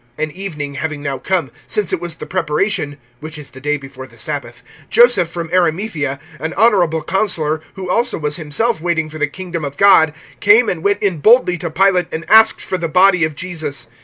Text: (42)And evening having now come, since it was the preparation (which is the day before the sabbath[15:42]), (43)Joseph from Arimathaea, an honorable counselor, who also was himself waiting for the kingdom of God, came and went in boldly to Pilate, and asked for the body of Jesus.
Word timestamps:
(42)And 0.17 0.31
evening 0.31 0.73
having 0.73 1.03
now 1.03 1.19
come, 1.19 1.51
since 1.67 1.93
it 1.93 2.01
was 2.01 2.15
the 2.15 2.25
preparation 2.25 2.97
(which 3.19 3.37
is 3.37 3.51
the 3.51 3.61
day 3.61 3.77
before 3.77 4.07
the 4.07 4.15
sabbath[15:42]), 4.15 4.61
(43)Joseph 4.89 5.27
from 5.27 5.51
Arimathaea, 5.53 6.19
an 6.39 6.55
honorable 6.55 7.03
counselor, 7.03 7.61
who 7.75 7.87
also 7.87 8.17
was 8.17 8.37
himself 8.37 8.81
waiting 8.81 9.11
for 9.11 9.19
the 9.19 9.27
kingdom 9.27 9.63
of 9.63 9.77
God, 9.77 10.13
came 10.39 10.69
and 10.69 10.83
went 10.83 11.03
in 11.03 11.19
boldly 11.19 11.59
to 11.59 11.69
Pilate, 11.69 12.07
and 12.11 12.27
asked 12.31 12.61
for 12.61 12.79
the 12.79 12.87
body 12.87 13.23
of 13.23 13.35
Jesus. 13.35 13.85